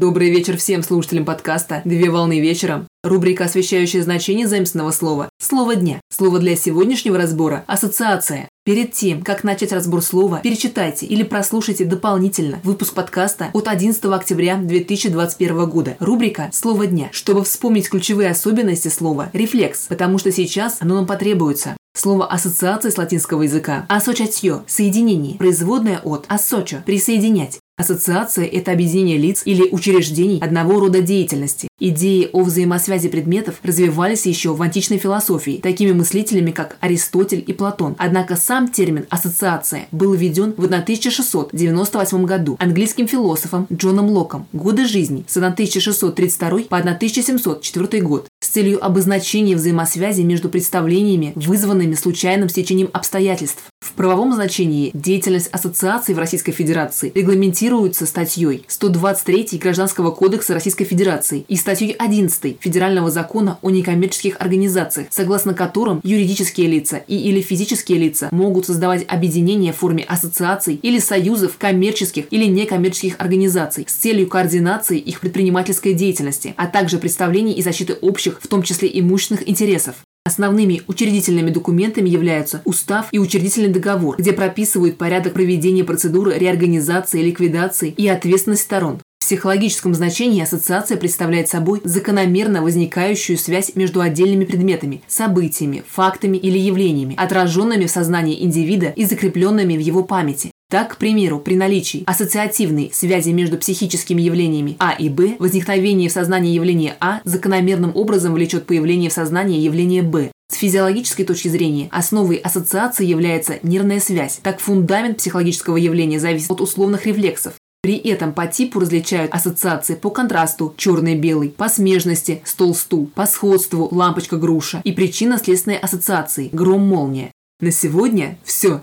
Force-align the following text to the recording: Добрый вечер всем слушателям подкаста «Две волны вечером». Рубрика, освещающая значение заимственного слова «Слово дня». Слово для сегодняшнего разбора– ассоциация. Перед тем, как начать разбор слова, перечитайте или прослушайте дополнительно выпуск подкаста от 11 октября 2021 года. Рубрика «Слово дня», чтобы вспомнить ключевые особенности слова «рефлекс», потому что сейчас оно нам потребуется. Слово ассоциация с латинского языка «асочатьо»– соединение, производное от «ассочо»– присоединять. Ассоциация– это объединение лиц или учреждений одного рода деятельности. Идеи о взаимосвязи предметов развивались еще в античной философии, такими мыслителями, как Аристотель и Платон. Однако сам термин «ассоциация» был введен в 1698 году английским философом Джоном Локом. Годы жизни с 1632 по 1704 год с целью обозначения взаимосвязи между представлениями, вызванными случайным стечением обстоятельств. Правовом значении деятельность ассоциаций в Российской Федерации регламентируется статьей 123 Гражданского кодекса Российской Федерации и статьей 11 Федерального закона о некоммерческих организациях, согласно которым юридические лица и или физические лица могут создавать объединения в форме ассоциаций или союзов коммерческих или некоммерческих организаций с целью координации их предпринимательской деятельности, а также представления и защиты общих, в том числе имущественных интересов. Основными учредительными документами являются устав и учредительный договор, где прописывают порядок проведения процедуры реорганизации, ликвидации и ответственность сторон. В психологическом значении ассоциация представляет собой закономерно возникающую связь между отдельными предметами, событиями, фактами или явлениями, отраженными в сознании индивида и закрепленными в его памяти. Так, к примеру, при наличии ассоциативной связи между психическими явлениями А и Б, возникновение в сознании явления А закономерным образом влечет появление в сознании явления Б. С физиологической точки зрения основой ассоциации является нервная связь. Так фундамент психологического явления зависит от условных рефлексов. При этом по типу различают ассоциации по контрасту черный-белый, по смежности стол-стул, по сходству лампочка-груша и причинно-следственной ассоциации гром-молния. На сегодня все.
Добрый 0.00 0.30
вечер 0.30 0.56
всем 0.56 0.82
слушателям 0.82 1.26
подкаста 1.26 1.82
«Две 1.84 2.08
волны 2.08 2.40
вечером». 2.40 2.88
Рубрика, 3.04 3.44
освещающая 3.44 4.02
значение 4.02 4.48
заимственного 4.48 4.92
слова 4.92 5.28
«Слово 5.38 5.76
дня». 5.76 6.00
Слово 6.10 6.38
для 6.38 6.56
сегодняшнего 6.56 7.18
разбора– 7.18 7.64
ассоциация. 7.66 8.48
Перед 8.64 8.92
тем, 8.92 9.20
как 9.20 9.44
начать 9.44 9.74
разбор 9.74 10.00
слова, 10.00 10.40
перечитайте 10.42 11.04
или 11.04 11.22
прослушайте 11.22 11.84
дополнительно 11.84 12.60
выпуск 12.64 12.94
подкаста 12.94 13.50
от 13.52 13.68
11 13.68 14.02
октября 14.06 14.56
2021 14.56 15.68
года. 15.68 15.98
Рубрика 16.00 16.48
«Слово 16.50 16.86
дня», 16.86 17.10
чтобы 17.12 17.44
вспомнить 17.44 17.90
ключевые 17.90 18.30
особенности 18.30 18.88
слова 18.88 19.28
«рефлекс», 19.34 19.86
потому 19.86 20.16
что 20.16 20.32
сейчас 20.32 20.78
оно 20.80 20.94
нам 20.94 21.06
потребуется. 21.06 21.76
Слово 21.94 22.24
ассоциация 22.24 22.90
с 22.90 22.96
латинского 22.96 23.42
языка 23.42 23.84
«асочатьо»– 23.90 24.62
соединение, 24.66 25.36
производное 25.36 25.98
от 25.98 26.24
«ассочо»– 26.28 26.78
присоединять. 26.86 27.59
Ассоциация– 27.80 28.44
это 28.52 28.72
объединение 28.72 29.16
лиц 29.16 29.40
или 29.46 29.62
учреждений 29.62 30.38
одного 30.42 30.80
рода 30.80 31.00
деятельности. 31.00 31.68
Идеи 31.78 32.28
о 32.30 32.42
взаимосвязи 32.42 33.08
предметов 33.08 33.54
развивались 33.62 34.26
еще 34.26 34.52
в 34.52 34.60
античной 34.60 34.98
философии, 34.98 35.60
такими 35.62 35.92
мыслителями, 35.92 36.50
как 36.50 36.76
Аристотель 36.80 37.42
и 37.46 37.54
Платон. 37.54 37.96
Однако 37.96 38.36
сам 38.36 38.68
термин 38.68 39.06
«ассоциация» 39.08 39.86
был 39.92 40.12
введен 40.12 40.52
в 40.58 40.64
1698 40.66 42.24
году 42.26 42.56
английским 42.60 43.08
философом 43.08 43.66
Джоном 43.72 44.10
Локом. 44.10 44.46
Годы 44.52 44.84
жизни 44.84 45.24
с 45.26 45.38
1632 45.38 46.64
по 46.68 46.76
1704 46.76 48.02
год 48.02 48.28
с 48.40 48.48
целью 48.48 48.84
обозначения 48.84 49.56
взаимосвязи 49.56 50.20
между 50.20 50.50
представлениями, 50.50 51.32
вызванными 51.34 51.94
случайным 51.94 52.50
стечением 52.50 52.90
обстоятельств. 52.92 53.62
Правовом 54.00 54.32
значении 54.32 54.90
деятельность 54.94 55.48
ассоциаций 55.48 56.14
в 56.14 56.18
Российской 56.18 56.52
Федерации 56.52 57.12
регламентируется 57.14 58.06
статьей 58.06 58.64
123 58.66 59.58
Гражданского 59.58 60.10
кодекса 60.10 60.54
Российской 60.54 60.86
Федерации 60.86 61.44
и 61.48 61.56
статьей 61.56 61.92
11 61.92 62.56
Федерального 62.60 63.10
закона 63.10 63.58
о 63.60 63.68
некоммерческих 63.68 64.36
организациях, 64.40 65.08
согласно 65.10 65.52
которым 65.52 66.00
юридические 66.02 66.68
лица 66.68 66.96
и 66.96 67.14
или 67.14 67.42
физические 67.42 67.98
лица 67.98 68.28
могут 68.30 68.64
создавать 68.64 69.04
объединения 69.06 69.74
в 69.74 69.76
форме 69.76 70.04
ассоциаций 70.04 70.76
или 70.76 70.98
союзов 70.98 71.58
коммерческих 71.58 72.24
или 72.30 72.46
некоммерческих 72.46 73.16
организаций 73.18 73.84
с 73.86 73.92
целью 73.92 74.28
координации 74.28 74.96
их 74.96 75.20
предпринимательской 75.20 75.92
деятельности, 75.92 76.54
а 76.56 76.68
также 76.68 76.96
представления 76.96 77.52
и 77.52 77.60
защиты 77.60 77.92
общих, 78.00 78.40
в 78.40 78.48
том 78.48 78.62
числе 78.62 78.88
имущественных 78.98 79.46
интересов. 79.46 79.96
Основными 80.30 80.82
учредительными 80.86 81.50
документами 81.50 82.08
являются 82.08 82.62
устав 82.64 83.08
и 83.10 83.18
учредительный 83.18 83.70
договор, 83.70 84.14
где 84.16 84.32
прописывают 84.32 84.96
порядок 84.96 85.32
проведения 85.32 85.82
процедуры 85.82 86.38
реорганизации, 86.38 87.20
ликвидации 87.20 87.92
и 87.96 88.06
ответственность 88.06 88.62
сторон. 88.62 89.00
В 89.18 89.24
психологическом 89.24 89.92
значении 89.92 90.40
ассоциация 90.40 90.96
представляет 90.96 91.48
собой 91.48 91.80
закономерно 91.82 92.62
возникающую 92.62 93.36
связь 93.36 93.74
между 93.74 94.00
отдельными 94.00 94.44
предметами, 94.44 95.02
событиями, 95.08 95.82
фактами 95.90 96.36
или 96.36 96.60
явлениями, 96.60 97.16
отраженными 97.18 97.86
в 97.86 97.90
сознании 97.90 98.40
индивида 98.44 98.92
и 98.94 99.06
закрепленными 99.06 99.76
в 99.76 99.80
его 99.80 100.04
памяти. 100.04 100.52
Так, 100.70 100.92
к 100.92 100.96
примеру, 100.98 101.40
при 101.40 101.56
наличии 101.56 102.04
ассоциативной 102.06 102.92
связи 102.94 103.30
между 103.30 103.58
психическими 103.58 104.22
явлениями 104.22 104.76
А 104.78 104.92
и 104.92 105.08
Б, 105.08 105.34
возникновение 105.40 106.08
в 106.08 106.12
сознании 106.12 106.54
явления 106.54 106.96
А 107.00 107.20
закономерным 107.24 107.90
образом 107.96 108.34
влечет 108.34 108.66
появление 108.66 109.10
в 109.10 109.12
сознании 109.12 109.58
явления 109.58 110.02
Б. 110.02 110.30
С 110.48 110.54
физиологической 110.54 111.24
точки 111.24 111.48
зрения 111.48 111.88
основой 111.90 112.36
ассоциации 112.36 113.04
является 113.04 113.58
нервная 113.64 113.98
связь. 113.98 114.38
Так 114.44 114.60
фундамент 114.60 115.18
психологического 115.18 115.76
явления 115.76 116.20
зависит 116.20 116.52
от 116.52 116.60
условных 116.60 117.04
рефлексов. 117.04 117.54
При 117.82 117.96
этом 117.96 118.32
по 118.32 118.46
типу 118.46 118.78
различают 118.78 119.34
ассоциации 119.34 119.96
по 119.96 120.10
контрасту 120.10 120.74
черный-белый, 120.76 121.48
по 121.48 121.68
смежности 121.68 122.42
стол-стул, 122.44 123.10
по 123.12 123.26
сходству 123.26 123.88
лампочка-груша 123.90 124.82
и 124.84 124.92
причинно-следственной 124.92 125.78
ассоциации 125.78 126.50
гром-молния. 126.52 127.32
На 127.60 127.72
сегодня 127.72 128.38
все. 128.44 128.82